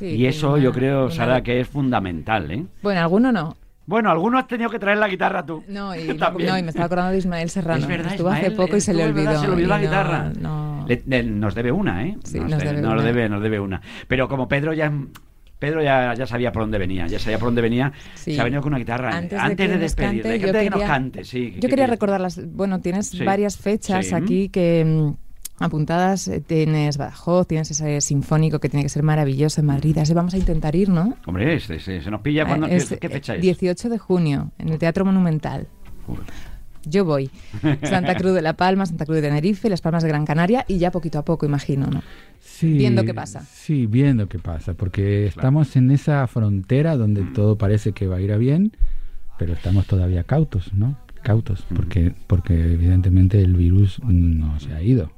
[0.00, 2.64] Y eso yo creo, Sara, que es fundamental, ¿eh?
[2.82, 3.56] Bueno, alguno no.
[3.86, 5.62] Bueno, alguno has tenido que traer la guitarra tú.
[5.68, 7.80] No, y, no, y me estaba acordando de Ismael Serrano.
[7.80, 9.40] Es verdad, Estuvo hace poco y se le olvidó.
[9.40, 10.32] se le olvidó la guitarra.
[10.34, 12.16] nos debe una, ¿eh?
[12.24, 13.80] Sí, nos, debe, nos, debe, nos debe una.
[14.08, 14.92] Pero como Pedro ya
[15.58, 18.60] Pedro ya, ya, sabía por dónde venía, ya sabía por dónde venía, se ha venido
[18.60, 21.56] con una guitarra antes, de, despedir, de, yo quería, que nos cante, sí.
[21.58, 25.25] Yo quería recordarlas, bueno, tienes varias fechas aquí que mm,
[25.58, 26.28] apuntadas.
[26.28, 29.98] Eh, tienes Badajoz, tienes ese sinfónico que tiene que ser maravilloso en Madrid.
[29.98, 31.16] Así vamos a intentar ir, ¿no?
[31.26, 32.68] Hombre, se nos pilla cuando.
[32.68, 33.42] ¿qué, fecha es?
[33.42, 35.68] 18 de junio, en el Teatro Monumental.
[36.84, 37.30] Yo voy.
[37.82, 40.78] Santa Cruz de la Palma, Santa Cruz de Tenerife, Las Palmas de Gran Canaria y
[40.78, 42.02] ya poquito a poco, imagino, ¿no?
[42.38, 43.40] Sí, viendo qué pasa.
[43.40, 47.32] Sí, viendo qué pasa, porque estamos en esa frontera donde mm.
[47.32, 48.72] todo parece que va a ir a bien,
[49.36, 50.96] pero estamos todavía cautos, ¿no?
[51.22, 51.74] Cautos, mm.
[51.74, 55.10] porque, porque evidentemente el virus no se ha ido.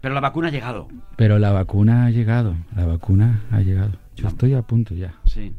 [0.00, 0.88] Pero la vacuna ha llegado.
[1.16, 3.92] Pero la vacuna ha llegado, la vacuna ha llegado.
[4.14, 5.14] Yo estoy a punto ya.
[5.24, 5.52] Sí.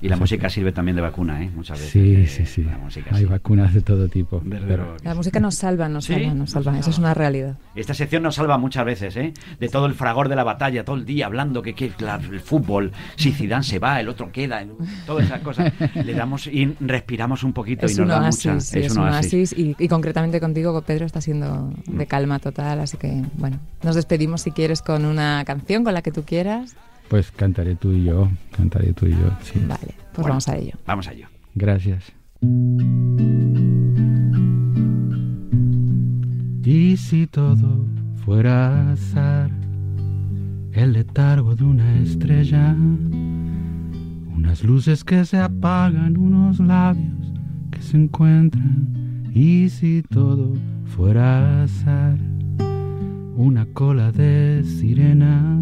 [0.00, 1.50] Y la música sirve también de vacuna, ¿eh?
[1.54, 1.92] Muchas veces.
[1.92, 2.66] Sí, sí, sí.
[3.10, 4.42] Hay vacunas de todo tipo.
[5.02, 6.78] La música nos salva, nos salva, nos salva.
[6.78, 7.56] Eso es una realidad.
[7.74, 9.32] Esta sección nos salva muchas veces, ¿eh?
[9.58, 11.92] De todo el fragor de la batalla, todo el día hablando que, que
[12.30, 14.64] el fútbol, si Zidane se va, el otro queda,
[15.06, 15.72] todas esas cosas.
[15.94, 18.56] Le damos y respiramos un poquito y nos da mucha.
[18.56, 19.52] es, un oasis.
[19.52, 22.80] Y, y, concretamente contigo, Pedro, está siendo de calma total.
[22.80, 26.76] Así que, bueno, nos despedimos si quieres con una canción con la que tú quieras.
[27.08, 29.62] Pues cantaré tú y yo, cantaré tú y yo, sí.
[29.66, 30.72] Vale, pues vamos a ello.
[30.86, 31.28] Vamos a ello.
[31.54, 32.12] Gracias.
[36.64, 37.84] Y si todo
[38.24, 39.50] fuera azar,
[40.72, 42.74] el letargo de una estrella,
[44.34, 47.32] unas luces que se apagan, unos labios
[47.70, 52.16] que se encuentran, y si todo fuera azar,
[53.36, 55.58] una cola de sirena,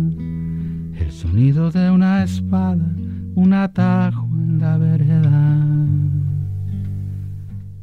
[1.00, 2.86] el sonido de una espada,
[3.34, 5.66] un atajo en la vereda.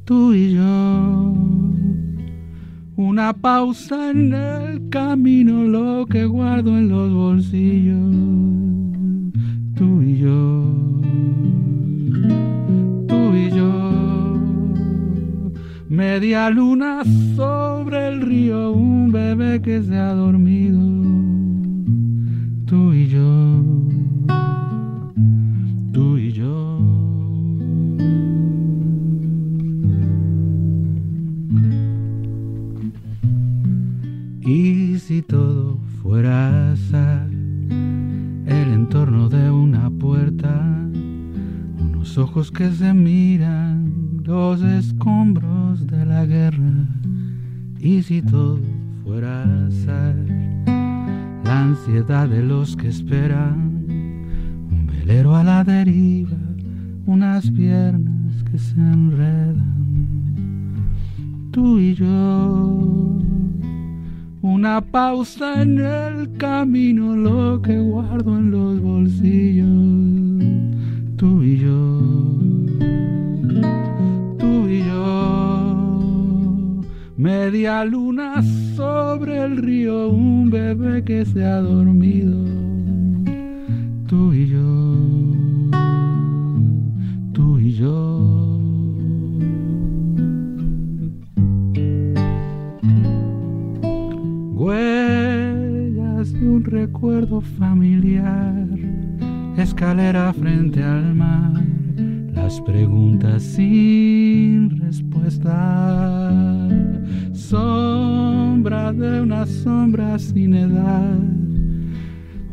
[0.06, 1.34] Tú y yo,
[2.96, 8.16] una pausa en el camino, lo que guardo en los bolsillos.
[9.76, 11.02] Tú y yo,
[13.08, 14.40] tú y yo,
[15.90, 17.04] media luna
[17.36, 21.27] sobre el río, un bebé que se ha dormido
[42.58, 46.88] que se miran, los escombros de la guerra,
[47.80, 48.60] y si todo
[49.04, 50.16] fuera azar
[51.44, 53.86] la ansiedad de los que esperan,
[54.72, 56.36] un velero a la deriva,
[57.06, 59.76] unas piernas que se enredan.
[61.52, 63.20] Tú y yo,
[64.42, 69.68] una pausa en el camino, lo que guardo en los bolsillos.
[71.18, 72.37] Tú y yo,
[74.86, 76.82] yo,
[77.18, 78.44] media luna
[78.76, 82.38] sobre el río, un bebé que se ha dormido.
[84.08, 84.98] Tú y yo,
[87.34, 88.60] tú y yo.
[94.54, 98.68] Huellas de un recuerdo familiar,
[99.58, 101.64] escalera frente al mar,
[102.34, 104.07] las preguntas sin
[104.88, 106.32] respuesta,
[107.34, 111.20] sombra de una sombra sin edad,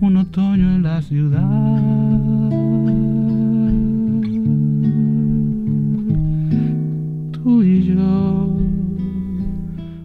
[0.00, 1.80] un otoño en la ciudad.
[7.30, 8.56] Tú y yo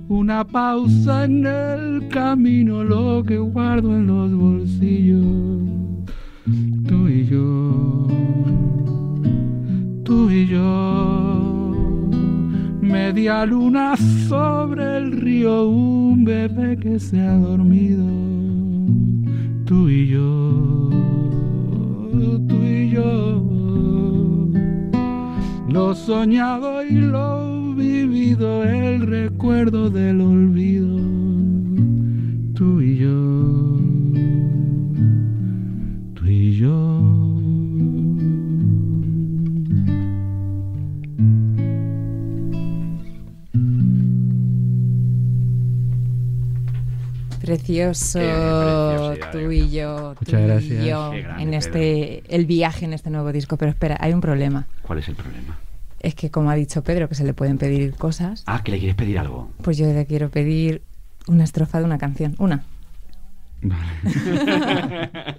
[0.08, 5.26] una pausa en el camino, lo que guardo en los bolsillos.
[6.88, 8.08] Tú y yo,
[10.04, 10.99] tú y yo,
[13.12, 18.06] media luna sobre el río, un bebé que se ha dormido.
[19.65, 20.89] Tú y yo,
[22.48, 23.41] tú y yo,
[25.69, 30.99] lo soñado y lo vivido el recuerdo del olvido,
[47.88, 48.20] Precioso,
[49.32, 53.58] tú y yo, tú y yo, en este, el viaje en este nuevo disco.
[53.58, 54.68] Pero espera, hay un problema.
[54.82, 55.58] ¿Cuál es el problema?
[56.02, 58.80] Es que como ha dicho Pedro, que se le pueden pedir cosas, Ah, que le
[58.80, 59.52] quieres pedir algo.
[59.62, 60.82] pues yo le quiero pedir
[61.28, 62.36] una estrofa de una canción.
[62.38, 62.63] Una.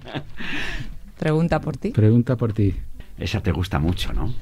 [1.17, 1.89] Pregunta por ti.
[1.91, 2.75] Pregunta por ti.
[3.17, 4.33] Esa te gusta mucho, ¿no?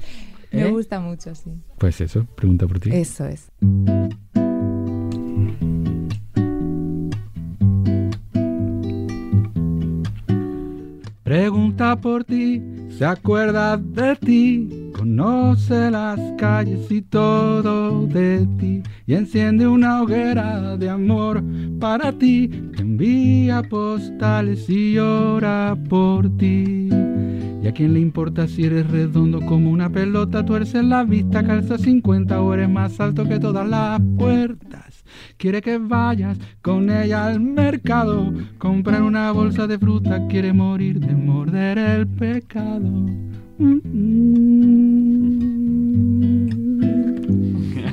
[0.52, 0.70] Me ¿Eh?
[0.70, 1.50] gusta mucho, sí.
[1.78, 2.90] Pues eso, pregunta por ti.
[2.92, 3.50] Eso es.
[11.30, 19.14] Pregunta por ti, se acuerda de ti, conoce las calles y todo de ti, y
[19.14, 21.40] enciende una hoguera de amor
[21.78, 26.88] para ti, te envía postales y llora por ti.
[27.62, 31.76] Y a quién le importa si eres redondo como una pelota, tuerces la vista, calza
[31.76, 35.04] 50 o eres más alto que todas las puertas.
[35.36, 41.14] Quiere que vayas con ella al mercado, comprar una bolsa de fruta, quiere morir de
[41.14, 42.88] morder el pecado.
[43.58, 44.30] Mm, mm.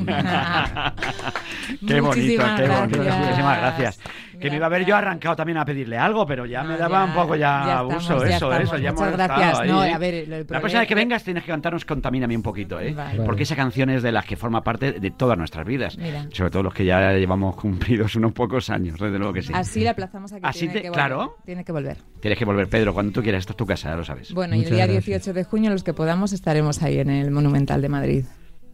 [1.88, 3.04] Qué bonito, qué bonito.
[3.04, 3.18] gracias.
[3.20, 4.00] Muchísimas gracias.
[4.40, 7.00] Que me iba a haber yo arrancado también a pedirle algo, pero ya me daba
[7.00, 8.64] ya- un poco ya, ya abuso estamos, ya eso, estamos.
[8.68, 8.78] eso.
[8.78, 9.60] Ya Muchas hemos gracias.
[9.62, 12.44] ahí, No, a ver, el La próxima vez que vengas tienes que cantarnos Contamíname un
[12.44, 12.94] poquito, ¿eh?
[12.94, 13.24] Vale.
[13.24, 15.98] Porque esa canción es de las que forma parte de todas nuestras vidas.
[15.98, 16.28] Mira.
[16.32, 19.52] Sobre todo los que ya llevamos cumplidos unos pocos años, desde luego que sí.
[19.56, 21.06] Así la aplazamos a que Así tiene te- que volver.
[21.08, 21.36] claro.
[21.44, 21.98] Tiene que volver.
[22.22, 23.40] Tienes que volver, Pedro, cuando tú quieras.
[23.40, 24.32] Esto es tu casa, ya lo sabes.
[24.36, 25.06] Bueno, y el día gracias.
[25.06, 28.26] 18 de junio, los que podamos, estaremos ahí en el Monumental de Madrid.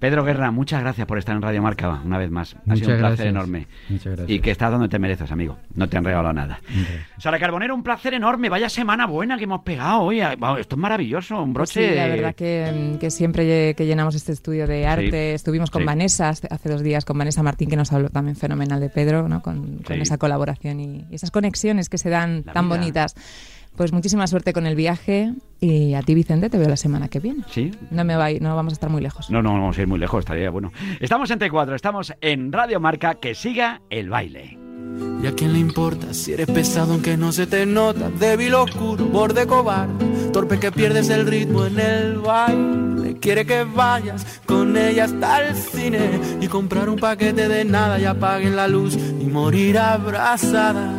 [0.04, 2.56] Pedro Guerra, muchas gracias por estar en Radio Marca una vez más.
[2.56, 3.28] Ha Muchas sido un placer gracias.
[3.30, 3.68] enorme.
[3.88, 4.30] Muchas gracias.
[4.30, 5.58] Y que estás donde te mereces, amigo.
[5.76, 6.60] No te han regalado nada.
[6.68, 7.06] Hombre.
[7.18, 8.50] Sara Carbonero, un placer enorme.
[8.50, 10.20] Vaya semana buena que hemos pegado hoy.
[10.20, 11.42] Ah, Esto es maravilloso.
[11.42, 11.90] Un broche.
[11.90, 15.86] sí, la verdad que, que siempre que llenamos este estudio de arte, estuvimos con sí.
[15.86, 19.42] Vanessa hace dos días, con Vanessa Martín, que nos habló también fenomenal de Pedro, ¿no?
[19.42, 20.02] con, con Sí.
[20.02, 22.76] esa colaboración y, y esas conexiones que se dan La tan vida.
[22.78, 23.16] bonitas.
[23.76, 27.20] Pues muchísima suerte con el viaje y a ti, Vicente, te veo la semana que
[27.20, 27.44] viene.
[27.50, 27.72] Sí.
[27.90, 29.30] No, me va, a ir- no vamos a estar muy lejos.
[29.32, 30.72] No, no, no vamos a ir muy lejos, estaría bueno.
[31.00, 34.60] Estamos en T4, estamos en Radio Marca, que siga el baile.
[35.24, 38.10] ¿Y a quién le importa si eres pesado aunque no se te nota?
[38.12, 43.18] Débil, oscuro, borde cobarde, torpe que pierdes el ritmo en el baile.
[43.20, 46.00] Quiere que vayas con ella hasta el cine
[46.42, 50.94] y comprar un paquete de nada y apaguen la luz y morir abrazada.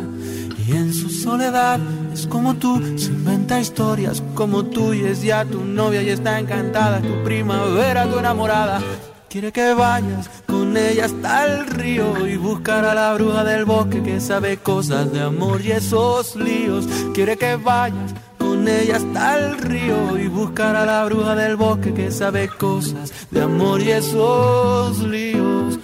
[0.67, 1.79] Y en su soledad
[2.11, 6.39] es como tú, se inventa historias como tú y es ya tu novia y está
[6.39, 8.81] encantada, tu primavera, tu enamorada.
[9.29, 14.01] Quiere que vayas con ella hasta el río y buscar a la bruja del bosque
[14.01, 16.87] que sabe cosas de amor y esos líos.
[17.13, 21.93] Quiere que vayas con ella hasta el río y buscar a la bruja del bosque
[21.93, 25.77] que sabe cosas de amor y esos líos.